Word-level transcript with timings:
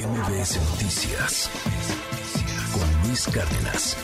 MBS 0.00 0.56
Noticias 0.70 1.50
con 2.72 3.06
Luis 3.06 3.26
Cárdenas. 3.26 3.96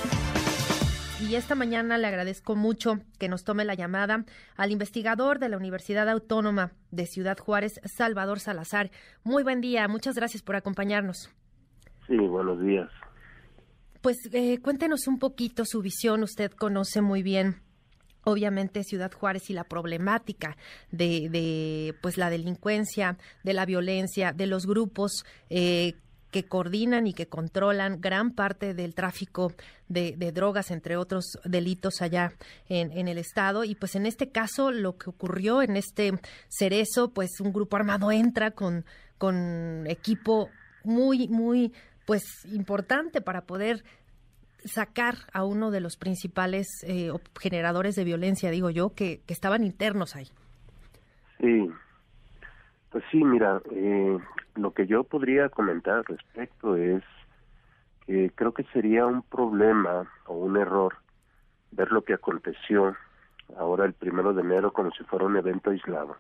Y 1.27 1.37
esta 1.37 1.55
mañana 1.55 1.97
le 1.97 2.07
agradezco 2.07 2.55
mucho 2.55 2.99
que 3.19 3.31
nos 3.31 3.45
tome 3.45 3.65
la 3.65 3.73
llamada 3.73 4.27
al 4.57 4.73
investigador 4.73 5.39
de 5.39 5.49
la 5.49 5.57
Universidad 5.57 6.11
Autónoma 6.11 6.73
de 6.91 7.07
Ciudad 7.07 7.39
Juárez, 7.39 7.81
Salvador 7.85 8.41
Salazar. 8.41 8.91
Muy 9.25 9.43
buen 9.43 9.63
día, 9.63 9.89
muchas 9.89 10.17
gracias 10.17 10.43
por 10.43 10.57
acompañarnos. 10.57 11.31
Sí, 12.07 12.17
buenos 12.19 12.61
días. 12.61 12.91
Pues 14.03 14.19
eh, 14.33 14.59
cuéntenos 14.61 15.09
un 15.09 15.19
poquito 15.19 15.65
su 15.65 15.81
visión, 15.81 16.23
usted 16.23 16.51
conoce 16.51 17.01
muy 17.01 17.23
bien 17.23 17.63
obviamente 18.27 18.83
Ciudad 18.83 19.13
Juárez 19.13 19.51
y 19.51 19.53
la 19.53 19.65
problemática 19.65 20.57
de, 20.91 21.29
de, 21.31 21.95
pues 22.03 22.19
la 22.19 22.29
delincuencia, 22.29 23.17
de 23.45 23.55
la 23.55 23.65
violencia, 23.65 24.33
de 24.33 24.47
los 24.49 24.67
grupos 24.67 25.25
eh, 25.49 25.95
que 26.33 26.45
coordinan 26.45 27.07
y 27.07 27.15
que 27.15 27.29
controlan 27.29 28.01
gran 28.01 28.33
parte 28.33 28.75
del 28.75 28.95
tráfico 28.95 29.53
de, 29.89 30.13
drogas, 30.33 30.73
entre 30.73 30.97
otros 30.97 31.39
delitos 31.45 32.03
allá 32.03 32.33
en, 32.69 32.91
en, 32.91 33.07
el 33.07 33.19
estado. 33.19 33.63
Y 33.63 33.77
pues 33.77 33.95
en 33.95 34.07
este 34.07 34.31
caso, 34.31 34.73
lo 34.73 34.99
que 34.99 35.09
ocurrió 35.09 35.63
en 35.63 35.77
este 35.77 36.13
cerezo, 36.49 37.11
pues 37.11 37.41
un 37.41 37.53
grupo 37.53 37.77
armado 37.77 38.11
entra 38.11 38.51
con, 38.51 38.85
con 39.19 39.87
equipo 39.87 40.51
muy, 40.83 41.29
muy 41.29 41.73
pues 42.07 42.23
importante 42.53 43.21
para 43.21 43.43
poder 43.43 43.85
sacar 44.67 45.15
a 45.33 45.45
uno 45.45 45.71
de 45.71 45.81
los 45.81 45.97
principales 45.97 46.67
eh, 46.87 47.11
generadores 47.41 47.95
de 47.95 48.05
violencia, 48.05 48.51
digo 48.51 48.71
yo, 48.71 48.91
que, 48.95 49.21
que, 49.27 49.33
estaban 49.33 49.65
internos 49.65 50.17
ahí. 50.17 50.29
Sí, 51.41 51.71
pues 52.91 53.05
sí, 53.11 53.23
mira, 53.23 53.61
eh, 53.71 54.19
lo 54.55 54.73
que 54.73 54.87
yo 54.87 55.05
podría 55.05 55.49
comentar 55.49 55.95
al 55.95 56.05
respecto 56.05 56.77
es 56.77 57.03
que 58.07 58.31
creo 58.35 58.53
que 58.53 58.65
sería 58.73 59.07
un 59.07 59.23
problema 59.23 60.11
o 60.27 60.35
un 60.35 60.57
error 60.57 60.95
ver 61.73 61.93
lo 61.93 62.03
que 62.03 62.15
aconteció 62.15 62.97
ahora 63.59 63.85
el 63.85 63.93
primero 63.93 64.33
de 64.33 64.43
enero 64.43 64.73
como 64.73 64.91
si 64.93 65.05
fuera 65.05 65.27
un 65.27 65.37
evento 65.37 65.71
aislado. 65.71 66.17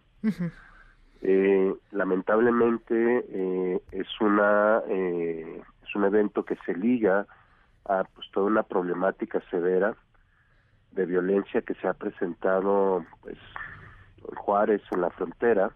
eh, 1.22 1.75
lamentablemente 1.92 3.25
eh, 3.28 3.81
es 3.92 4.08
una 4.20 4.83
eh, 4.88 5.62
es 5.86 5.94
un 5.94 6.05
evento 6.05 6.44
que 6.44 6.56
se 6.66 6.75
liga 6.75 7.27
a 7.88 8.04
pues 8.04 8.30
toda 8.32 8.46
una 8.46 8.62
problemática 8.62 9.42
severa 9.50 9.94
de 10.92 11.06
violencia 11.06 11.62
que 11.62 11.74
se 11.74 11.86
ha 11.86 11.94
presentado 11.94 13.04
pues 13.22 13.38
en 14.28 14.34
Juárez 14.34 14.82
en 14.92 15.00
la 15.02 15.10
frontera 15.10 15.70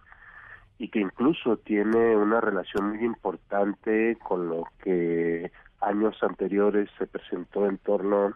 y 0.79 0.89
que 0.89 1.01
incluso 1.01 1.59
tiene 1.59 2.17
una 2.17 2.41
relación 2.41 2.91
muy 2.91 3.05
importante 3.05 4.17
con 4.23 4.49
lo 4.49 4.65
que 4.83 5.53
años 5.81 6.17
anteriores 6.23 6.89
se 6.99 7.07
presentó 7.07 7.67
en 7.67 7.79
torno 7.79 8.35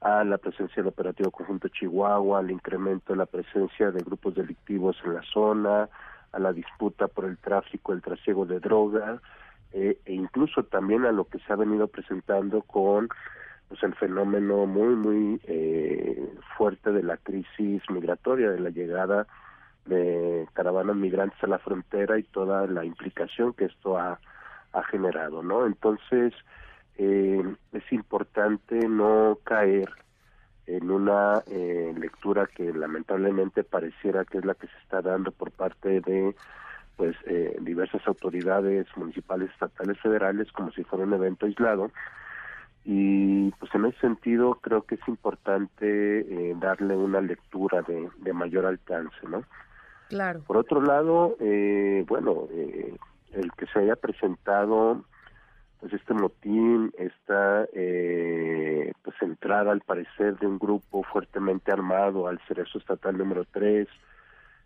a 0.00 0.24
la 0.24 0.38
presencia 0.38 0.76
del 0.76 0.88
operativo 0.88 1.30
conjunto 1.30 1.68
Chihuahua, 1.68 2.38
al 2.38 2.50
incremento 2.50 3.12
de 3.12 3.18
la 3.18 3.26
presencia 3.26 3.90
de 3.90 4.02
grupos 4.02 4.34
delictivos 4.34 4.96
en 5.04 5.14
la 5.14 5.22
zona, 5.22 5.88
a 6.32 6.38
la 6.38 6.52
disputa 6.52 7.08
por 7.08 7.24
el 7.24 7.38
tráfico, 7.38 7.92
el 7.92 8.02
trasiego 8.02 8.44
de 8.44 8.60
droga, 8.60 9.20
eh, 9.74 9.98
e 10.04 10.14
incluso 10.14 10.62
también 10.62 11.04
a 11.04 11.10
lo 11.10 11.24
que 11.24 11.40
se 11.40 11.52
ha 11.52 11.56
venido 11.56 11.88
presentando 11.88 12.62
con 12.62 13.08
pues 13.68 13.82
el 13.82 13.94
fenómeno 13.96 14.66
muy 14.66 14.94
muy 14.94 15.40
eh, 15.48 16.32
fuerte 16.56 16.92
de 16.92 17.02
la 17.02 17.16
crisis 17.16 17.82
migratoria 17.90 18.50
de 18.50 18.60
la 18.60 18.70
llegada 18.70 19.26
de 19.86 20.46
caravanas 20.52 20.94
migrantes 20.94 21.42
a 21.42 21.48
la 21.48 21.58
frontera 21.58 22.18
y 22.18 22.22
toda 22.22 22.66
la 22.68 22.84
implicación 22.84 23.52
que 23.52 23.64
esto 23.64 23.98
ha, 23.98 24.20
ha 24.72 24.82
generado 24.84 25.42
no 25.42 25.66
entonces 25.66 26.32
eh, 26.96 27.42
es 27.72 27.92
importante 27.92 28.76
no 28.88 29.38
caer 29.42 29.90
en 30.66 30.88
una 30.90 31.42
eh, 31.50 31.92
lectura 31.98 32.46
que 32.46 32.72
lamentablemente 32.72 33.64
pareciera 33.64 34.24
que 34.24 34.38
es 34.38 34.44
la 34.44 34.54
que 34.54 34.68
se 34.68 34.78
está 34.78 35.02
dando 35.02 35.32
por 35.32 35.50
parte 35.50 36.00
de 36.00 36.36
pues 36.96 37.16
eh, 37.26 37.56
diversas 37.60 38.06
autoridades 38.06 38.86
municipales, 38.96 39.50
estatales, 39.50 39.98
federales, 40.00 40.50
como 40.52 40.70
si 40.72 40.84
fuera 40.84 41.04
un 41.04 41.14
evento 41.14 41.46
aislado. 41.46 41.90
Y 42.84 43.50
pues 43.52 43.74
en 43.74 43.86
ese 43.86 43.98
sentido 44.00 44.56
creo 44.60 44.82
que 44.82 44.96
es 44.96 45.08
importante 45.08 46.20
eh, 46.20 46.54
darle 46.58 46.96
una 46.96 47.20
lectura 47.20 47.82
de, 47.82 48.10
de, 48.18 48.32
mayor 48.32 48.66
alcance, 48.66 49.16
¿no? 49.28 49.42
Claro. 50.08 50.40
Por 50.46 50.58
otro 50.58 50.82
lado, 50.82 51.36
eh, 51.40 52.04
bueno, 52.06 52.46
eh, 52.52 52.94
el 53.32 53.52
que 53.52 53.66
se 53.66 53.80
haya 53.80 53.96
presentado 53.96 55.02
pues 55.84 55.92
este 55.92 56.14
motín, 56.14 56.92
esta 56.96 57.66
eh, 57.74 58.90
pues 59.02 59.16
entrada 59.20 59.70
al 59.70 59.82
parecer 59.82 60.38
de 60.38 60.46
un 60.46 60.58
grupo 60.58 61.02
fuertemente 61.02 61.72
armado 61.72 62.26
al 62.26 62.40
cerezo 62.48 62.78
estatal 62.78 63.18
número 63.18 63.44
3, 63.52 63.86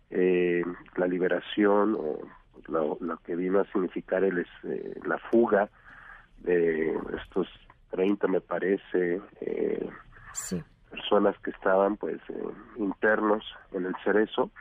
eh, 0.09 0.63
la 0.95 1.07
liberación 1.07 1.95
o 1.95 2.19
lo, 2.67 2.97
lo, 2.99 3.17
que 3.17 3.35
vino 3.35 3.59
a 3.59 3.65
significar 3.71 4.23
el, 4.23 4.45
eh, 4.63 4.99
la 5.05 5.17
fuga 5.17 5.69
de 6.39 6.97
estos 7.21 7.47
30 7.91 8.27
me 8.27 8.41
parece 8.41 9.21
eh, 9.41 9.89
sí. 10.33 10.63
personas 10.89 11.37
que 11.39 11.51
estaban 11.51 11.97
pues 11.97 12.19
eh, 12.29 12.43
internos 12.77 13.43
en 13.71 13.85
el 13.85 13.95
cerezo 14.03 14.51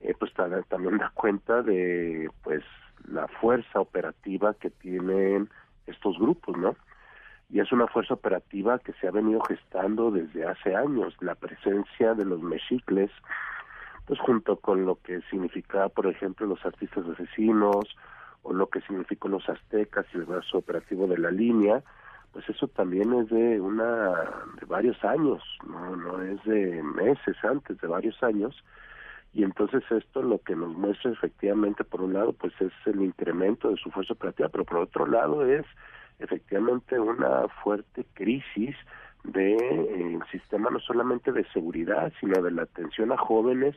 eh, 0.00 0.14
pues 0.18 0.32
también 0.68 0.98
da 0.98 1.10
cuenta 1.14 1.62
de 1.62 2.30
pues 2.42 2.64
la 3.08 3.28
fuerza 3.28 3.80
operativa 3.80 4.54
que 4.54 4.70
tienen 4.70 5.50
estos 5.86 6.18
grupos 6.18 6.56
no 6.56 6.76
y 7.50 7.58
es 7.58 7.72
una 7.72 7.88
fuerza 7.88 8.14
operativa 8.14 8.78
que 8.78 8.92
se 8.94 9.08
ha 9.08 9.10
venido 9.10 9.40
gestando 9.40 10.10
desde 10.10 10.46
hace 10.46 10.76
años 10.76 11.16
la 11.20 11.34
presencia 11.34 12.14
de 12.14 12.24
los 12.24 12.40
mexicles 12.40 13.10
pues 14.06 14.18
junto 14.20 14.56
con 14.56 14.84
lo 14.84 14.96
que 14.96 15.20
significaba, 15.30 15.88
por 15.88 16.06
ejemplo, 16.06 16.46
los 16.46 16.64
artistas 16.64 17.04
asesinos 17.06 17.84
o 18.42 18.52
lo 18.52 18.68
que 18.68 18.80
significó 18.82 19.28
los 19.28 19.48
aztecas 19.48 20.06
y 20.12 20.18
el 20.18 20.24
brazo 20.24 20.58
operativo 20.58 21.06
de 21.06 21.18
la 21.18 21.30
línea, 21.30 21.82
pues 22.32 22.48
eso 22.48 22.68
también 22.68 23.12
es 23.14 23.28
de 23.28 23.60
una 23.60 24.12
de 24.60 24.66
varios 24.66 25.02
años, 25.04 25.42
no 25.66 25.96
no 25.96 26.22
es 26.22 26.42
de 26.44 26.82
meses 26.82 27.36
antes, 27.42 27.78
de 27.80 27.88
varios 27.88 28.22
años. 28.22 28.54
Y 29.32 29.44
entonces 29.44 29.82
esto 29.90 30.22
lo 30.22 30.38
que 30.38 30.56
nos 30.56 30.70
muestra 30.70 31.12
efectivamente 31.12 31.84
por 31.84 32.02
un 32.02 32.14
lado 32.14 32.32
pues 32.32 32.52
es 32.60 32.72
el 32.86 33.00
incremento 33.00 33.70
de 33.70 33.76
su 33.76 33.90
fuerza 33.90 34.14
operativa, 34.14 34.48
pero 34.48 34.64
por 34.64 34.78
otro 34.78 35.06
lado 35.06 35.46
es 35.46 35.64
efectivamente 36.18 36.98
una 36.98 37.48
fuerte 37.62 38.06
crisis 38.14 38.76
de 39.24 39.54
eh, 39.54 40.18
sistema 40.30 40.70
no 40.70 40.80
solamente 40.80 41.32
de 41.32 41.44
seguridad, 41.52 42.12
sino 42.20 42.42
de 42.42 42.50
la 42.50 42.62
atención 42.62 43.12
a 43.12 43.18
jóvenes 43.18 43.74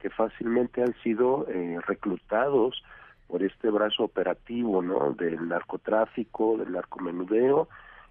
que 0.00 0.10
fácilmente 0.10 0.82
han 0.82 0.94
sido 1.02 1.46
eh, 1.48 1.78
reclutados 1.86 2.82
por 3.26 3.42
este 3.42 3.70
brazo 3.70 4.04
operativo, 4.04 4.82
¿no? 4.82 5.12
Del 5.12 5.48
narcotráfico, 5.48 6.56
del 6.58 6.72
narcomenudeo 6.72 7.68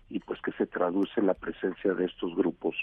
y 0.09 0.19
pues 0.19 0.41
que 0.41 0.51
se 0.53 0.67
traduce 0.67 1.19
en 1.19 1.27
la 1.27 1.33
presencia 1.33 1.93
de 1.93 2.05
estos 2.05 2.35
grupos. 2.35 2.75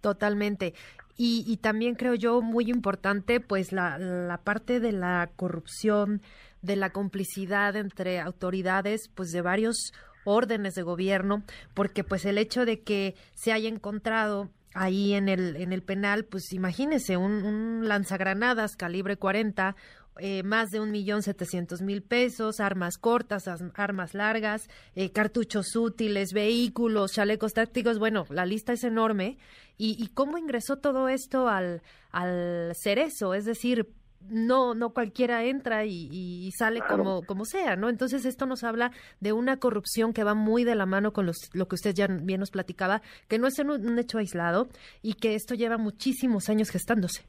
Totalmente. 0.00 0.74
Y, 1.16 1.44
y 1.46 1.58
también 1.58 1.94
creo 1.94 2.14
yo 2.14 2.42
muy 2.42 2.70
importante 2.70 3.40
pues 3.40 3.72
la, 3.72 3.98
la 3.98 4.38
parte 4.38 4.80
de 4.80 4.92
la 4.92 5.30
corrupción, 5.36 6.22
de 6.62 6.76
la 6.76 6.90
complicidad 6.90 7.76
entre 7.76 8.20
autoridades 8.20 9.08
pues 9.14 9.30
de 9.30 9.42
varios 9.42 9.92
órdenes 10.24 10.74
de 10.74 10.82
gobierno, 10.82 11.42
porque 11.74 12.04
pues 12.04 12.24
el 12.24 12.38
hecho 12.38 12.64
de 12.64 12.80
que 12.80 13.14
se 13.34 13.52
haya 13.52 13.68
encontrado 13.68 14.50
ahí 14.74 15.14
en 15.14 15.28
el, 15.28 15.56
en 15.56 15.72
el 15.72 15.82
penal, 15.82 16.24
pues 16.24 16.52
imagínese, 16.52 17.16
un, 17.16 17.44
un 17.44 17.88
lanzagranadas 17.88 18.76
calibre 18.76 19.16
40, 19.16 19.76
eh, 20.18 20.44
más 20.44 20.70
de 20.70 20.78
un 20.78 20.92
millón 20.92 21.22
setecientos 21.22 21.80
mil 21.82 22.02
pesos, 22.02 22.60
armas 22.60 22.98
cortas, 22.98 23.48
armas 23.74 24.14
largas, 24.14 24.68
eh, 24.94 25.10
cartuchos 25.10 25.74
útiles, 25.74 26.32
vehículos, 26.32 27.12
chalecos 27.12 27.52
tácticos, 27.52 27.98
bueno, 27.98 28.24
la 28.30 28.46
lista 28.46 28.72
es 28.72 28.84
enorme. 28.84 29.38
¿Y, 29.76 29.96
y 30.00 30.08
cómo 30.08 30.38
ingresó 30.38 30.76
todo 30.76 31.08
esto 31.08 31.48
al, 31.48 31.82
al 32.12 32.72
cerezo? 32.76 33.34
Es 33.34 33.44
decir, 33.44 33.88
no 34.28 34.74
no 34.74 34.90
cualquiera 34.90 35.44
entra 35.44 35.84
y, 35.84 36.08
y 36.10 36.50
sale 36.52 36.80
Claro. 36.80 36.96
como 36.96 37.22
como 37.22 37.44
sea, 37.44 37.76
¿no? 37.76 37.88
Entonces 37.88 38.24
esto 38.24 38.46
nos 38.46 38.64
habla 38.64 38.90
de 39.20 39.32
una 39.32 39.58
corrupción 39.58 40.12
que 40.12 40.24
va 40.24 40.34
muy 40.34 40.64
de 40.64 40.74
la 40.74 40.86
mano 40.86 41.12
con 41.12 41.26
los, 41.26 41.36
lo 41.52 41.66
que 41.68 41.74
usted 41.74 41.94
ya 41.94 42.06
bien 42.08 42.40
nos 42.40 42.50
platicaba, 42.50 43.02
que 43.28 43.38
no 43.38 43.46
es 43.46 43.58
un, 43.58 43.70
un 43.70 43.98
hecho 43.98 44.18
aislado 44.18 44.68
y 45.02 45.14
que 45.14 45.34
esto 45.34 45.54
lleva 45.54 45.76
muchísimos 45.78 46.48
años 46.48 46.70
gestándose. 46.70 47.26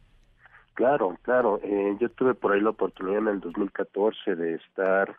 Claro, 0.74 1.18
claro. 1.22 1.60
Eh, 1.64 1.96
yo 2.00 2.10
tuve 2.10 2.34
por 2.34 2.52
ahí 2.52 2.60
la 2.62 2.72
oportunidad 2.72 3.20
en 3.20 3.28
el 3.30 3.40
2014 3.40 4.36
de 4.36 4.56
estar 4.56 5.16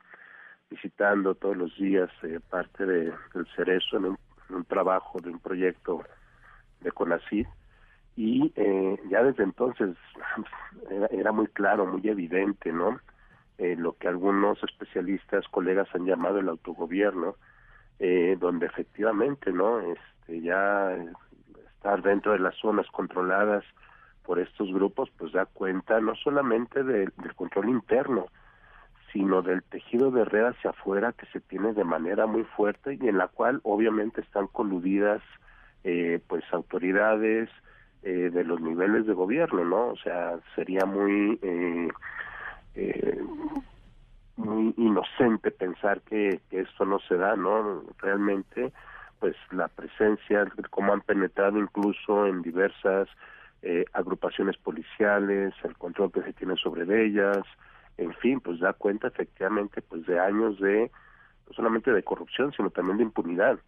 visitando 0.68 1.34
todos 1.34 1.56
los 1.56 1.74
días 1.78 2.10
eh, 2.22 2.40
parte 2.50 2.84
de, 2.84 3.12
del 3.32 3.46
Cerezo 3.54 3.96
en 3.96 4.04
un, 4.06 4.18
en 4.50 4.56
un 4.56 4.64
trabajo 4.64 5.18
de 5.20 5.30
un 5.30 5.38
proyecto 5.38 6.02
de 6.80 6.90
CONACYT 6.92 7.46
y 8.16 8.52
eh, 8.56 8.98
ya 9.10 9.22
desde 9.22 9.44
entonces 9.44 9.96
era, 11.10 11.32
muy 11.32 11.46
claro, 11.48 11.86
muy 11.86 12.08
evidente, 12.08 12.72
¿no? 12.72 12.98
eh, 13.58 13.76
lo 13.76 13.96
que 13.96 14.08
algunos 14.08 14.62
especialistas, 14.62 15.46
colegas 15.48 15.88
han 15.94 16.04
llamado 16.04 16.38
el 16.38 16.48
autogobierno, 16.48 17.36
eh, 17.98 18.36
donde 18.38 18.66
efectivamente, 18.66 19.52
¿no? 19.52 19.80
Este, 19.80 20.42
ya 20.42 20.94
estar 21.76 22.02
dentro 22.02 22.32
de 22.32 22.38
las 22.38 22.54
zonas 22.56 22.86
controladas 22.88 23.64
por 24.24 24.38
estos 24.38 24.72
grupos, 24.72 25.10
pues 25.16 25.32
da 25.32 25.46
cuenta 25.46 26.00
no 26.00 26.14
solamente 26.16 26.82
del 26.82 27.12
control 27.36 27.68
interno, 27.68 28.26
sino 29.12 29.40
del 29.40 29.62
tejido 29.62 30.10
de 30.10 30.24
red 30.24 30.46
hacia 30.46 30.70
afuera 30.70 31.12
que 31.12 31.26
se 31.26 31.40
tiene 31.40 31.72
de 31.72 31.84
manera 31.84 32.26
muy 32.26 32.42
fuerte 32.44 32.98
y 33.00 33.08
en 33.08 33.18
la 33.18 33.28
cual 33.28 33.60
obviamente 33.62 34.20
están 34.20 34.48
coludidas 34.48 35.22
eh, 35.84 36.20
pues 36.26 36.42
autoridades 36.52 37.48
eh, 38.06 38.30
de 38.30 38.44
los 38.44 38.60
niveles 38.60 39.04
de 39.04 39.14
gobierno, 39.14 39.64
¿no? 39.64 39.88
O 39.88 39.96
sea, 39.96 40.38
sería 40.54 40.84
muy 40.86 41.40
eh, 41.42 41.88
eh, 42.76 43.20
muy 44.36 44.72
inocente 44.76 45.50
pensar 45.50 46.00
que, 46.02 46.40
esto 46.52 46.84
no 46.84 47.00
se 47.00 47.16
da, 47.16 47.34
¿no? 47.34 47.82
Realmente, 47.98 48.72
pues 49.18 49.34
la 49.50 49.66
presencia, 49.66 50.46
cómo 50.70 50.92
han 50.92 51.00
penetrado 51.00 51.58
incluso 51.58 52.28
en 52.28 52.42
diversas 52.42 53.08
eh, 53.62 53.84
agrupaciones 53.92 54.56
policiales, 54.56 55.52
el 55.64 55.76
control 55.76 56.12
que 56.12 56.22
se 56.22 56.32
tiene 56.32 56.54
sobre 56.58 57.06
ellas, 57.06 57.42
en 57.98 58.14
fin, 58.14 58.38
pues 58.38 58.60
da 58.60 58.72
cuenta 58.72 59.08
efectivamente 59.08 59.82
pues 59.82 60.06
de 60.06 60.20
años 60.20 60.60
de 60.60 60.92
no 61.48 61.52
solamente 61.54 61.92
de 61.92 62.04
corrupción, 62.04 62.52
sino 62.52 62.70
también 62.70 62.98
de 62.98 63.02
impunidad 63.02 63.58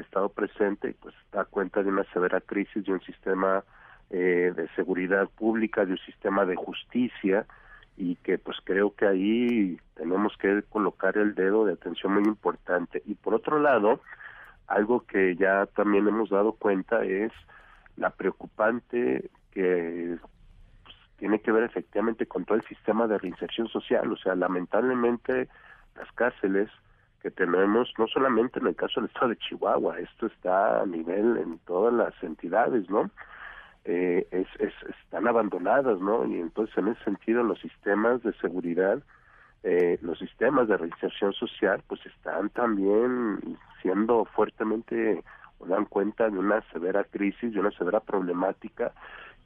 estado 0.00 0.28
presente 0.28 0.90
y 0.90 0.92
pues 0.94 1.14
da 1.32 1.44
cuenta 1.44 1.82
de 1.82 1.90
una 1.90 2.04
severa 2.12 2.40
crisis 2.40 2.84
de 2.84 2.92
un 2.92 3.00
sistema 3.02 3.64
eh, 4.10 4.52
de 4.54 4.68
seguridad 4.76 5.28
pública, 5.28 5.84
de 5.84 5.92
un 5.92 5.98
sistema 5.98 6.44
de 6.44 6.56
justicia 6.56 7.46
y 7.96 8.16
que 8.16 8.38
pues 8.38 8.56
creo 8.64 8.94
que 8.94 9.06
ahí 9.06 9.78
tenemos 9.94 10.36
que 10.38 10.62
colocar 10.68 11.18
el 11.18 11.34
dedo 11.34 11.64
de 11.64 11.74
atención 11.74 12.14
muy 12.14 12.22
importante. 12.24 13.02
Y 13.06 13.14
por 13.14 13.34
otro 13.34 13.58
lado, 13.58 14.00
algo 14.68 15.04
que 15.04 15.34
ya 15.36 15.66
también 15.66 16.06
hemos 16.06 16.30
dado 16.30 16.52
cuenta 16.52 17.04
es 17.04 17.32
la 17.96 18.10
preocupante 18.10 19.30
que 19.50 20.16
tiene 21.18 21.40
que 21.40 21.50
ver 21.50 21.64
efectivamente 21.64 22.26
con 22.26 22.44
todo 22.44 22.56
el 22.56 22.64
sistema 22.66 23.08
de 23.08 23.18
reinserción 23.18 23.68
social. 23.68 24.12
O 24.12 24.16
sea, 24.16 24.36
lamentablemente 24.36 25.48
las 25.96 26.10
cárceles 26.12 26.70
tenemos, 27.30 27.92
no 27.98 28.06
solamente 28.06 28.58
en 28.58 28.66
el 28.66 28.76
caso 28.76 29.00
del 29.00 29.08
estado 29.08 29.28
de 29.28 29.36
Chihuahua, 29.36 29.98
esto 29.98 30.26
está 30.26 30.82
a 30.82 30.86
nivel 30.86 31.36
en 31.38 31.58
todas 31.60 31.92
las 31.92 32.14
entidades, 32.22 32.88
¿no? 32.90 33.10
Eh, 33.84 34.26
es, 34.30 34.46
es, 34.58 34.72
están 35.02 35.26
abandonadas, 35.26 36.00
¿no? 36.00 36.26
Y 36.26 36.40
entonces 36.40 36.76
en 36.78 36.88
ese 36.88 37.04
sentido 37.04 37.42
los 37.42 37.58
sistemas 37.60 38.22
de 38.22 38.32
seguridad, 38.34 39.02
eh, 39.62 39.98
los 40.02 40.18
sistemas 40.18 40.68
de 40.68 40.76
reinserción 40.76 41.32
social, 41.32 41.82
pues 41.86 42.04
están 42.06 42.50
también 42.50 43.58
siendo 43.82 44.24
fuertemente, 44.26 45.22
o 45.58 45.66
dan 45.66 45.86
cuenta 45.86 46.28
de 46.28 46.38
una 46.38 46.60
severa 46.72 47.04
crisis, 47.04 47.52
de 47.52 47.60
una 47.60 47.72
severa 47.72 48.00
problemática 48.00 48.92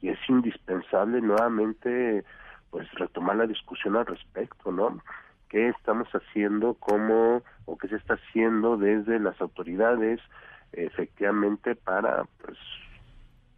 y 0.01 0.09
es 0.09 0.19
indispensable 0.27 1.21
nuevamente 1.21 2.23
pues 2.69 2.91
retomar 2.95 3.37
la 3.37 3.47
discusión 3.47 3.95
al 3.95 4.05
respecto, 4.05 4.71
¿no? 4.71 4.99
¿Qué 5.53 5.69
estamos 5.69 6.07
haciendo, 6.09 6.73
cómo 6.79 7.43
o 7.65 7.77
qué 7.77 7.87
se 7.87 7.97
está 7.97 8.15
haciendo 8.15 8.75
desde 8.75 9.19
las 9.19 9.39
autoridades 9.39 10.19
efectivamente 10.71 11.75
para 11.75 12.23
pues 12.43 12.57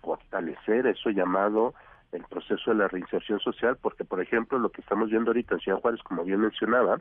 fortalecer 0.01 0.87
eso 0.87 1.09
llamado 1.11 1.73
el 2.11 2.25
proceso 2.25 2.71
de 2.71 2.79
la 2.79 2.89
reinserción 2.89 3.39
social, 3.39 3.77
porque 3.81 4.03
por 4.03 4.19
ejemplo 4.19 4.59
lo 4.59 4.71
que 4.71 4.81
estamos 4.81 5.09
viendo 5.09 5.29
ahorita 5.29 5.55
en 5.55 5.61
Ciudad 5.61 5.79
Juárez, 5.79 6.03
como 6.03 6.25
bien 6.25 6.41
mencionaba, 6.41 6.99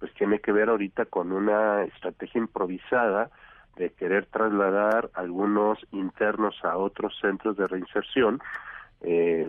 pues 0.00 0.12
tiene 0.14 0.40
que 0.40 0.50
ver 0.50 0.70
ahorita 0.70 1.04
con 1.04 1.30
una 1.30 1.84
estrategia 1.84 2.40
improvisada 2.40 3.30
de 3.76 3.90
querer 3.90 4.26
trasladar 4.26 5.08
algunos 5.14 5.78
internos 5.92 6.56
a 6.64 6.76
otros 6.78 7.16
centros 7.20 7.56
de 7.56 7.68
reinserción 7.68 8.40
eh, 9.02 9.48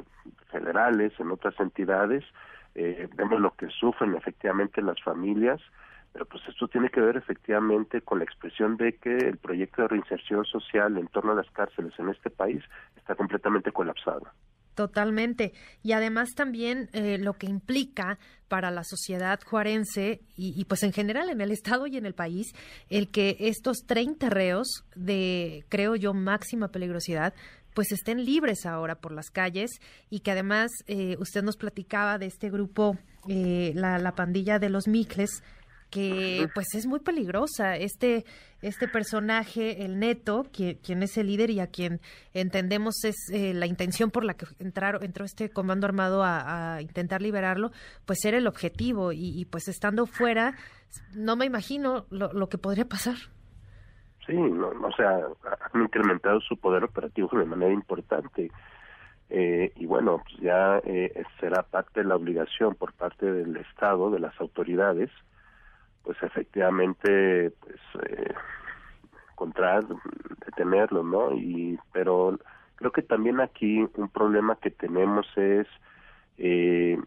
federales, 0.51 1.19
en 1.19 1.31
otras 1.31 1.59
entidades, 1.59 2.23
eh, 2.77 3.09
vemos 3.15 3.41
lo 3.41 3.55
que 3.55 3.67
sufren 3.69 4.15
efectivamente 4.15 4.83
las 4.83 5.01
familias, 5.01 5.59
pero 6.13 6.25
pues 6.25 6.43
esto 6.47 6.67
tiene 6.67 6.89
que 6.89 7.01
ver 7.01 7.17
efectivamente 7.17 8.01
con 8.01 8.19
la 8.19 8.23
expresión 8.23 8.77
de 8.77 8.93
que 8.97 9.17
el 9.17 9.37
proyecto 9.37 9.81
de 9.81 9.87
reinserción 9.87 10.45
social 10.45 10.95
en 10.97 11.07
torno 11.07 11.31
a 11.31 11.35
las 11.35 11.49
cárceles 11.49 11.93
en 11.97 12.09
este 12.09 12.29
país 12.29 12.63
está 12.95 13.15
completamente 13.15 13.71
colapsado. 13.71 14.27
Totalmente. 14.75 15.53
Y 15.81 15.93
además 15.93 16.35
también 16.35 16.91
eh, 16.93 17.17
lo 17.17 17.33
que 17.33 17.47
implica 17.47 18.19
para 18.47 18.69
la 18.69 18.83
sociedad 18.83 19.39
juarense 19.43 20.21
y, 20.35 20.63
pues 20.65 20.83
en 20.83 20.93
general 20.93 21.31
en 21.31 21.41
el 21.41 21.49
Estado 21.49 21.87
y 21.87 21.97
en 21.97 22.05
el 22.05 22.13
país, 22.13 22.53
el 22.89 23.09
que 23.09 23.37
estos 23.39 23.85
30 23.87 24.29
reos 24.29 24.85
de, 24.95 25.65
creo 25.69 25.95
yo, 25.95 26.13
máxima 26.13 26.67
peligrosidad, 26.67 27.33
pues 27.77 27.91
estén 27.91 28.25
libres 28.25 28.65
ahora 28.65 28.95
por 28.95 29.11
las 29.11 29.29
calles 29.29 29.69
y 30.09 30.21
que 30.21 30.31
además 30.31 30.71
eh, 30.87 31.15
usted 31.19 31.43
nos 31.43 31.57
platicaba 31.57 32.17
de 32.17 32.25
este 32.25 32.49
grupo, 32.49 32.97
eh, 33.29 33.71
la, 33.75 33.99
la 33.99 34.15
pandilla 34.15 34.57
de 34.57 34.69
los 34.69 34.87
Micles, 34.87 35.43
que 35.91 36.49
pues 36.55 36.73
es 36.73 36.87
muy 36.87 37.01
peligrosa. 37.01 37.77
Este, 37.77 38.25
este 38.63 38.87
personaje, 38.87 39.85
el 39.85 39.99
neto, 39.99 40.47
quien, 40.51 41.03
es 41.03 41.17
el 41.19 41.27
líder 41.27 41.51
y 41.51 41.59
a 41.59 41.67
quien 41.67 42.01
entendemos 42.33 43.03
es 43.03 43.15
eh, 43.31 43.53
la 43.53 43.67
intención 43.67 44.09
por 44.09 44.23
la 44.23 44.33
que 44.33 44.47
entraron, 44.57 45.03
entró 45.03 45.23
este 45.23 45.51
comando 45.51 45.85
armado 45.85 46.23
a, 46.23 46.79
intentar 46.81 47.21
liberarlo, 47.21 47.71
pues 48.07 48.25
era 48.25 48.39
el 48.39 48.47
objetivo 48.47 49.11
y, 49.13 49.45
pues 49.45 49.67
estando 49.67 50.07
fuera, 50.07 50.55
no 51.13 51.35
me 51.35 51.45
imagino 51.45 52.07
lo, 52.09 52.49
que 52.49 52.57
podría 52.57 52.89
pasar. 52.89 53.17
Sí, 54.27 54.35
no, 54.35 54.67
o 54.67 54.91
sea, 54.91 55.25
han 55.73 55.81
incrementado 55.81 56.41
su 56.41 56.57
poder 56.57 56.83
operativo 56.83 57.29
de 57.33 57.45
manera 57.45 57.73
importante. 57.73 58.51
Eh, 59.29 59.71
y 59.75 59.85
bueno, 59.85 60.21
pues 60.23 60.37
ya 60.41 60.79
eh, 60.85 61.23
será 61.39 61.63
parte 61.63 62.01
de 62.01 62.07
la 62.07 62.15
obligación 62.15 62.75
por 62.75 62.93
parte 62.93 63.25
del 63.25 63.57
Estado, 63.57 64.11
de 64.11 64.19
las 64.19 64.39
autoridades, 64.39 65.09
pues 66.07 66.21
efectivamente 66.23 67.51
pues 67.59 67.79
eh, 68.09 68.33
encontrar 69.31 69.83
detenerlo 70.45 71.03
no 71.03 71.33
y 71.33 71.77
pero 71.91 72.39
creo 72.75 72.91
que 72.91 73.01
también 73.01 73.41
aquí 73.41 73.85
un 73.95 74.07
problema 74.07 74.55
que 74.55 74.71
tenemos 74.71 75.27
es 75.35 75.67
eh, 76.37 76.97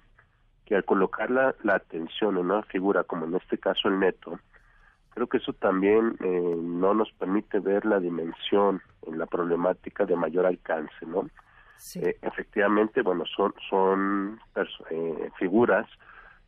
que 0.66 0.76
al 0.76 0.84
colocar 0.84 1.30
la, 1.30 1.54
atención 1.74 2.36
en 2.36 2.44
una 2.44 2.62
figura 2.64 3.02
como 3.04 3.24
en 3.24 3.36
este 3.36 3.56
caso 3.56 3.88
el 3.88 3.98
neto 3.98 4.38
creo 5.20 5.28
que 5.28 5.36
eso 5.36 5.52
también 5.52 6.16
eh, 6.20 6.54
no 6.56 6.94
nos 6.94 7.12
permite 7.12 7.58
ver 7.58 7.84
la 7.84 8.00
dimensión 8.00 8.80
en 9.06 9.18
la 9.18 9.26
problemática 9.26 10.06
de 10.06 10.16
mayor 10.16 10.46
alcance 10.46 11.04
no 11.06 11.28
eh, 11.96 12.16
efectivamente 12.22 13.02
bueno 13.02 13.26
son 13.26 13.52
son 13.68 14.40
eh, 14.90 15.30
figuras 15.38 15.86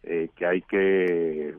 eh, 0.05 0.31
que 0.35 0.47
hay 0.47 0.63
que 0.63 1.55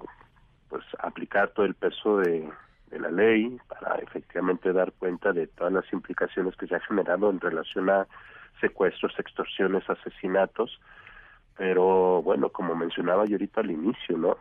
pues 0.69 0.83
aplicar 0.97 1.49
todo 1.49 1.67
el 1.67 1.75
peso 1.75 2.17
de, 2.17 2.49
la 2.89 3.11
ley 3.11 3.57
para 3.67 3.95
efectivamente 3.97 4.73
dar 4.73 4.91
cuenta 4.93 5.33
de 5.33 5.45
todas 5.45 5.71
las 5.71 5.93
implicaciones 5.93 6.55
que 6.55 6.65
se 6.65 6.75
ha 6.75 6.79
generado 6.79 7.29
en 7.29 7.39
relación 7.39 7.89
a 7.89 8.07
secuestros, 8.61 9.17
extorsiones, 9.17 9.87
asesinatos, 9.89 10.79
pero 11.57 12.21
bueno, 12.21 12.49
como 12.49 12.75
mencionaba 12.75 13.25
yo 13.25 13.33
ahorita 13.33 13.61
al 13.61 13.71
inicio, 13.71 14.15
¿no? 14.15 14.37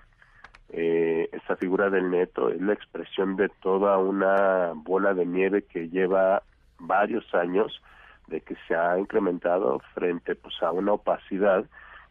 Eh, 0.74 1.28
esta 1.32 1.56
figura 1.56 1.90
del 1.90 2.10
neto 2.10 2.48
es 2.48 2.60
la 2.60 2.72
expresión 2.72 3.36
de 3.36 3.50
toda 3.60 3.98
una 3.98 4.72
bola 4.74 5.12
de 5.12 5.26
nieve 5.26 5.62
que 5.62 5.90
lleva 5.90 6.42
varios 6.78 7.34
años 7.34 7.82
de 8.28 8.40
que 8.40 8.56
se 8.66 8.74
ha 8.74 8.98
incrementado 8.98 9.80
frente 9.94 10.34
pues 10.34 10.54
a 10.62 10.72
una 10.72 10.92
opacidad 10.92 11.66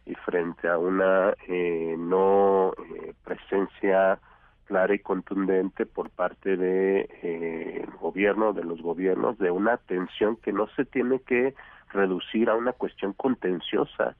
y 0.06 0.14
frente 0.14 0.68
a 0.68 0.78
una 0.78 1.34
eh, 1.48 1.96
no 1.98 2.74
eh, 2.74 3.14
presencia 3.24 4.20
clara 4.66 4.94
y 4.94 5.00
contundente 5.00 5.88
por 5.88 6.12
parte 6.12 6.56
de 6.56 7.10
eh, 7.24 7.86
gobierno 8.00 8.54
de 8.54 8.64
los 8.64 8.82
gobiernos 8.82 9.40
de 9.40 9.50
una 9.50 9.74
atención 9.74 10.38
que 10.38 10.54
no 10.54 10.68
se 10.76 10.86
tiene 10.86 11.20
que 11.22 11.56
reducir 11.92 12.50
a 12.50 12.56
una 12.56 12.74
cuestión 12.74 13.14
contenciosa 13.14 14.16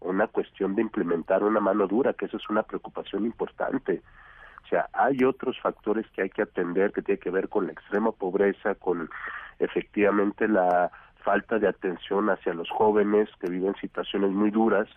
una 0.00 0.26
cuestión 0.26 0.74
de 0.74 0.82
implementar 0.82 1.42
una 1.42 1.60
mano 1.60 1.86
dura 1.86 2.12
que 2.14 2.26
eso 2.26 2.36
es 2.36 2.48
una 2.48 2.62
preocupación 2.62 3.24
importante 3.24 4.02
o 4.64 4.68
sea 4.68 4.88
hay 4.92 5.24
otros 5.24 5.58
factores 5.60 6.06
que 6.10 6.22
hay 6.22 6.30
que 6.30 6.42
atender 6.42 6.92
que 6.92 7.02
tiene 7.02 7.18
que 7.18 7.30
ver 7.30 7.48
con 7.48 7.66
la 7.66 7.72
extrema 7.72 8.12
pobreza 8.12 8.74
con 8.74 9.08
efectivamente 9.58 10.48
la 10.48 10.90
falta 11.24 11.58
de 11.58 11.68
atención 11.68 12.30
hacia 12.30 12.54
los 12.54 12.70
jóvenes 12.70 13.28
que 13.40 13.50
viven 13.50 13.74
situaciones 13.80 14.30
muy 14.30 14.50
duras 14.50 14.88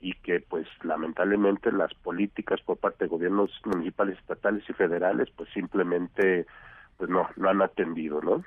y 0.00 0.12
que 0.14 0.40
pues 0.40 0.68
lamentablemente 0.82 1.72
las 1.72 1.92
políticas 1.94 2.60
por 2.60 2.76
parte 2.76 3.04
de 3.04 3.08
gobiernos 3.08 3.50
municipales, 3.64 4.18
estatales 4.18 4.62
y 4.68 4.72
federales 4.74 5.30
pues 5.34 5.48
simplemente 5.52 6.46
pues 6.96 7.10
no 7.10 7.28
no 7.36 7.48
han 7.48 7.62
atendido, 7.62 8.20
¿no? 8.20 8.44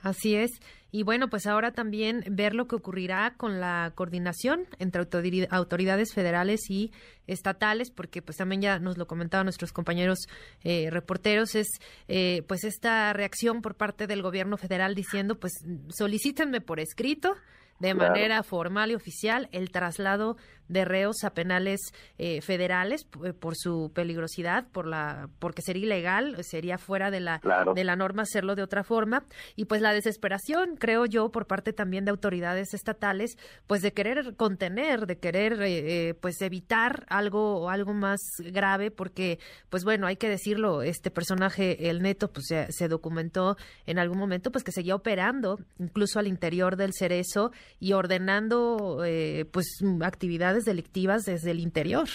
Así 0.00 0.34
es. 0.36 0.50
Y 0.90 1.02
bueno, 1.02 1.28
pues 1.28 1.46
ahora 1.46 1.72
también 1.72 2.24
ver 2.30 2.54
lo 2.54 2.66
que 2.66 2.76
ocurrirá 2.76 3.34
con 3.36 3.60
la 3.60 3.92
coordinación 3.94 4.66
entre 4.78 5.06
autoridades 5.50 6.14
federales 6.14 6.70
y 6.70 6.92
estatales, 7.26 7.90
porque 7.90 8.22
pues 8.22 8.38
también 8.38 8.62
ya 8.62 8.78
nos 8.78 8.96
lo 8.96 9.06
comentaban 9.06 9.44
nuestros 9.44 9.72
compañeros 9.72 10.28
eh, 10.64 10.88
reporteros, 10.90 11.54
es 11.56 11.68
eh, 12.08 12.42
pues 12.48 12.64
esta 12.64 13.12
reacción 13.12 13.60
por 13.60 13.74
parte 13.74 14.06
del 14.06 14.22
gobierno 14.22 14.56
federal 14.56 14.94
diciendo 14.94 15.38
pues 15.38 15.52
solicítenme 15.90 16.62
por 16.62 16.80
escrito 16.80 17.34
de 17.80 17.94
manera 17.94 18.42
formal 18.42 18.90
y 18.90 18.94
oficial 18.94 19.48
el 19.52 19.70
traslado 19.70 20.36
de 20.68 20.84
reos 20.84 21.24
a 21.24 21.30
penales 21.30 21.80
eh, 22.18 22.40
federales 22.40 23.06
eh, 23.24 23.32
por 23.32 23.56
su 23.56 23.90
peligrosidad, 23.94 24.66
por 24.70 24.86
la 24.86 25.28
porque 25.38 25.62
sería 25.62 25.84
ilegal, 25.84 26.44
sería 26.44 26.78
fuera 26.78 27.10
de 27.10 27.20
la 27.20 27.40
de 27.74 27.84
la 27.84 27.96
norma 27.96 28.22
hacerlo 28.22 28.54
de 28.54 28.62
otra 28.62 28.84
forma. 28.84 29.24
Y 29.56 29.64
pues 29.64 29.80
la 29.80 29.92
desesperación, 29.92 30.76
creo 30.76 31.06
yo, 31.06 31.30
por 31.30 31.46
parte 31.46 31.72
también 31.72 32.04
de 32.04 32.10
autoridades 32.10 32.74
estatales, 32.74 33.36
pues 33.66 33.82
de 33.82 33.92
querer 33.92 34.36
contener, 34.36 35.06
de 35.06 35.18
querer 35.18 35.58
eh, 35.62 36.14
pues 36.20 36.40
evitar 36.42 37.06
algo 37.08 37.70
algo 37.70 37.94
más 37.94 38.20
grave, 38.38 38.90
porque 38.90 39.38
pues 39.70 39.84
bueno 39.84 40.06
hay 40.06 40.16
que 40.16 40.28
decirlo, 40.28 40.82
este 40.82 41.10
personaje 41.10 41.88
el 41.88 42.02
Neto 42.02 42.30
pues 42.30 42.46
se, 42.48 42.70
se 42.72 42.88
documentó 42.88 43.56
en 43.86 43.98
algún 43.98 44.18
momento 44.18 44.50
pues 44.52 44.64
que 44.64 44.72
seguía 44.72 44.94
operando 44.94 45.58
incluso 45.78 46.18
al 46.18 46.26
interior 46.26 46.76
del 46.76 46.92
Cerezo 46.92 47.52
y 47.80 47.92
ordenando 47.92 49.02
pues 49.50 49.80
actividades 50.02 50.57
delictivas 50.64 51.24
desde 51.24 51.50
el 51.50 51.60
interior. 51.60 52.08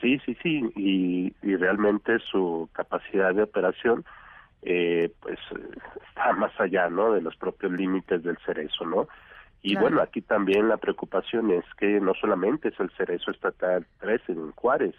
Sí, 0.00 0.18
sí, 0.24 0.36
sí, 0.42 0.62
y, 0.76 1.56
realmente 1.56 2.18
su 2.20 2.68
capacidad 2.72 3.34
de 3.34 3.42
operación 3.42 4.04
eh, 4.62 5.12
pues 5.20 5.38
está 6.08 6.32
más 6.34 6.52
allá, 6.60 6.88
¿no? 6.88 7.12
De 7.12 7.20
los 7.20 7.36
propios 7.36 7.72
límites 7.72 8.22
del 8.22 8.38
cerezo, 8.46 8.84
¿no? 8.84 9.08
Y 9.60 9.74
bueno, 9.76 10.00
aquí 10.00 10.22
también 10.22 10.68
la 10.68 10.76
preocupación 10.76 11.50
es 11.50 11.64
que 11.78 12.00
no 12.00 12.14
solamente 12.14 12.68
es 12.68 12.78
el 12.78 12.90
cerezo 12.90 13.32
estatal 13.32 13.86
13 13.98 14.32
en 14.32 14.52
Juárez, 14.52 14.94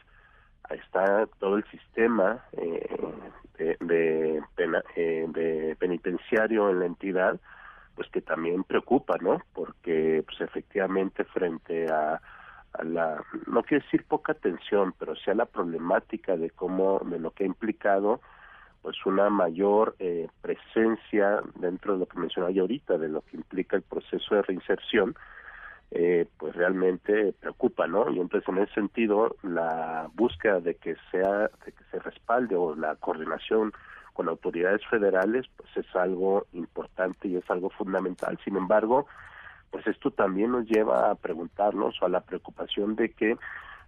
está 0.69 1.27
todo 1.39 1.57
el 1.57 1.63
sistema 1.65 2.43
eh, 2.53 2.97
de, 3.57 4.41
eh, 4.95 5.25
de 5.29 5.75
penitenciario 5.79 6.69
en 6.69 6.79
la 6.79 6.85
entidad, 6.85 7.39
pues 7.95 8.09
que 8.09 8.21
también 8.21 8.63
preocupa, 8.63 9.17
¿no? 9.21 9.41
Porque 9.53 10.23
pues 10.25 10.41
efectivamente 10.41 11.23
frente 11.25 11.87
a 11.91 12.21
a 12.73 12.83
la, 12.83 13.23
no 13.47 13.63
quiero 13.63 13.83
decir 13.83 14.05
poca 14.05 14.33
atención, 14.33 14.93
pero 14.97 15.15
sí 15.15 15.29
a 15.31 15.35
la 15.35 15.45
problemática 15.45 16.37
de 16.37 16.49
cómo, 16.49 16.99
de 17.05 17.19
lo 17.19 17.31
que 17.31 17.43
ha 17.43 17.47
implicado 17.47 18.21
pues 18.81 18.95
una 19.05 19.29
mayor 19.29 19.95
eh, 19.99 20.29
presencia 20.41 21.41
dentro 21.55 21.93
de 21.93 21.99
lo 21.99 22.05
que 22.05 22.19
mencionaba 22.19 22.51
yo 22.51 22.61
ahorita, 22.61 22.97
de 22.97 23.09
lo 23.09 23.21
que 23.21 23.37
implica 23.37 23.75
el 23.75 23.81
proceso 23.81 24.35
de 24.35 24.41
reinserción, 24.41 25.15
eh, 25.91 26.27
pues 26.37 26.55
realmente 26.55 27.33
preocupa, 27.39 27.87
¿no? 27.87 28.09
Y 28.09 28.19
entonces 28.19 28.47
en 28.47 28.59
ese 28.59 28.73
sentido 28.75 29.35
la 29.43 30.09
búsqueda 30.13 30.59
de 30.61 30.75
que 30.75 30.95
sea, 31.11 31.49
de 31.65 31.71
que 31.71 31.83
se 31.91 31.99
respalde 31.99 32.55
o 32.55 32.75
la 32.75 32.95
coordinación 32.95 33.73
con 34.13 34.29
autoridades 34.29 34.85
federales, 34.87 35.45
pues 35.57 35.69
es 35.75 35.95
algo 35.95 36.45
importante 36.53 37.27
y 37.27 37.37
es 37.37 37.49
algo 37.49 37.69
fundamental. 37.69 38.37
Sin 38.43 38.55
embargo, 38.55 39.07
pues 39.71 39.85
esto 39.87 40.11
también 40.11 40.51
nos 40.51 40.65
lleva 40.65 41.11
a 41.11 41.15
preguntarnos 41.15 42.01
o 42.01 42.05
a 42.05 42.09
la 42.09 42.21
preocupación 42.21 42.95
de 42.95 43.11
que 43.11 43.37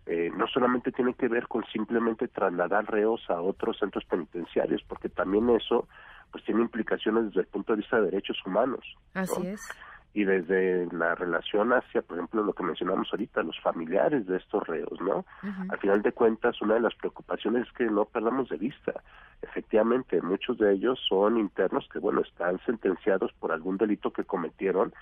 eh, 0.05 0.31
no 0.35 0.47
solamente 0.47 0.91
tiene 0.91 1.13
que 1.13 1.27
ver 1.27 1.47
con 1.47 1.63
simplemente 1.65 2.27
trasladar 2.27 2.89
reos 2.89 3.21
a 3.29 3.39
otros 3.39 3.77
centros 3.77 4.03
penitenciarios, 4.05 4.83
porque 4.87 5.09
también 5.09 5.49
eso 5.49 5.87
pues 6.31 6.43
tiene 6.45 6.61
implicaciones 6.61 7.25
desde 7.25 7.41
el 7.41 7.47
punto 7.47 7.73
de 7.73 7.77
vista 7.77 7.97
de 7.97 8.05
derechos 8.05 8.37
humanos. 8.45 8.97
Así 9.13 9.45
es. 9.47 9.61
Y 10.13 10.25
desde 10.25 10.87
la 10.91 11.15
relación 11.15 11.71
hacia, 11.71 12.01
por 12.01 12.17
ejemplo, 12.17 12.43
lo 12.43 12.53
que 12.53 12.63
mencionamos 12.63 13.07
ahorita, 13.11 13.43
los 13.43 13.57
familiares 13.61 14.27
de 14.27 14.37
estos 14.37 14.67
reos, 14.67 14.99
¿no? 14.99 15.25
Al 15.69 15.77
final 15.79 16.01
de 16.01 16.11
cuentas, 16.11 16.61
una 16.61 16.73
de 16.73 16.81
las 16.81 16.95
preocupaciones 16.95 17.65
es 17.65 17.73
que 17.73 17.85
no 17.85 18.03
perdamos 18.03 18.49
de 18.49 18.57
vista. 18.57 18.91
Efectivamente, 19.41 20.21
muchos 20.21 20.57
de 20.57 20.73
ellos 20.73 20.99
son 21.07 21.37
internos 21.37 21.87
que, 21.91 21.99
bueno, 21.99 22.21
están 22.21 22.59
sentenciados 22.65 23.31
por 23.39 23.53
algún 23.53 23.77
delito 23.77 24.11
que 24.11 24.25
cometieron, 24.25 24.93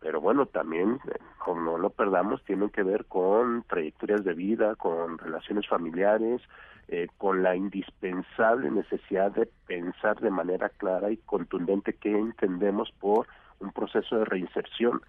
pero 0.00 0.20
bueno, 0.20 0.46
también, 0.46 1.00
eh, 1.10 1.18
como 1.38 1.60
no 1.62 1.78
lo 1.78 1.90
perdamos, 1.90 2.42
tienen 2.44 2.70
que 2.70 2.82
ver 2.82 3.06
con 3.06 3.64
trayectorias 3.64 4.24
de 4.24 4.34
vida, 4.34 4.76
con 4.76 5.18
relaciones 5.18 5.66
familiares, 5.66 6.40
eh, 6.88 7.08
con 7.18 7.42
la 7.42 7.56
indispensable 7.56 8.70
necesidad 8.70 9.32
de 9.32 9.46
pensar 9.66 10.20
de 10.20 10.30
manera 10.30 10.68
clara 10.68 11.10
y 11.10 11.18
contundente 11.18 11.94
qué 11.94 12.16
entendemos 12.16 12.90
por 12.98 13.26
un 13.60 13.72
proceso 13.72 14.18
de 14.18 14.24
reinserción. 14.24 15.02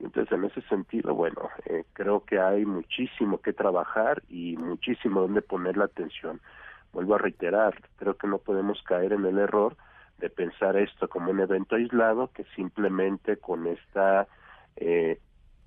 Entonces, 0.00 0.32
en 0.32 0.44
ese 0.44 0.60
sentido, 0.62 1.14
bueno, 1.14 1.48
eh, 1.66 1.84
creo 1.94 2.24
que 2.24 2.38
hay 2.38 2.66
muchísimo 2.66 3.40
que 3.40 3.52
trabajar 3.52 4.22
y 4.28 4.56
muchísimo 4.56 5.22
donde 5.22 5.40
poner 5.40 5.76
la 5.76 5.86
atención. 5.86 6.40
Vuelvo 6.92 7.14
a 7.14 7.18
reiterar, 7.18 7.80
creo 7.96 8.16
que 8.16 8.28
no 8.28 8.38
podemos 8.38 8.82
caer 8.82 9.14
en 9.14 9.24
el 9.24 9.38
error 9.38 9.76
de 10.18 10.30
pensar 10.30 10.76
esto 10.76 11.08
como 11.08 11.30
un 11.30 11.40
evento 11.40 11.76
aislado 11.76 12.30
que 12.32 12.44
simplemente 12.56 13.36
con 13.36 13.66
esta 13.66 14.26
eh, 14.76 15.18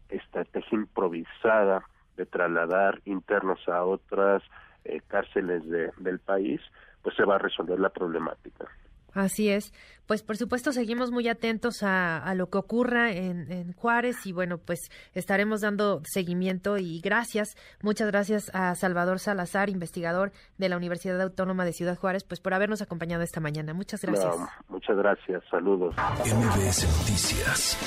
estrategia 0.10 0.78
improvisada 0.78 1.84
de 2.16 2.26
trasladar 2.26 3.02
internos 3.06 3.68
a 3.68 3.84
otras 3.84 4.44
eh, 4.86 5.02
cárceles 5.08 5.68
de, 5.70 5.92
del 5.98 6.20
país, 6.20 6.62
pues 7.02 7.16
se 7.16 7.26
va 7.26 7.36
a 7.36 7.40
resolver 7.40 7.80
la 7.80 7.90
problemática. 7.90 8.68
Así 9.18 9.50
es. 9.50 9.74
Pues 10.06 10.22
por 10.22 10.38
supuesto 10.38 10.72
seguimos 10.72 11.12
muy 11.12 11.28
atentos 11.28 11.82
a, 11.82 12.34
lo 12.36 12.50
que 12.50 12.60
ocurra 12.60 13.12
en, 13.12 13.74
Juárez 13.74 14.26
y 14.26 14.32
bueno, 14.32 14.58
pues 14.58 14.90
estaremos 15.14 15.62
dando 15.62 16.02
seguimiento 16.06 16.78
y 16.78 17.02
gracias, 17.02 17.58
muchas 17.82 18.08
gracias 18.08 18.50
a 18.54 18.76
Salvador 18.76 19.20
Salazar, 19.20 19.70
investigador 19.70 20.32
de 20.58 20.70
la 20.70 20.78
Universidad 20.78 21.20
Autónoma 21.22 21.66
de 21.66 21.74
Ciudad 21.74 21.98
Juárez, 21.98 22.24
pues 22.24 22.40
por 22.40 22.54
habernos 22.54 22.82
acompañado 22.82 23.24
esta 23.24 23.42
mañana. 23.42 23.74
Muchas 23.74 24.02
gracias. 24.02 24.34
muchas 24.70 24.96
gracias, 24.96 25.44
saludos. 25.52 25.94
MBS 25.98 26.86
Noticias 27.00 27.78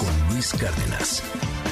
con 0.00 0.34
Luis 0.34 0.52
Cárdenas. 0.54 1.65